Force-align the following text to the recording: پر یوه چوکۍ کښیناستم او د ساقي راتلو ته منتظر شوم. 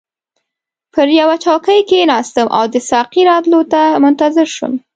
پر 0.93 1.07
یوه 1.19 1.35
چوکۍ 1.43 1.79
کښیناستم 1.89 2.47
او 2.57 2.63
د 2.73 2.75
ساقي 2.89 3.21
راتلو 3.29 3.59
ته 3.71 3.81
منتظر 4.03 4.47
شوم. 4.55 4.73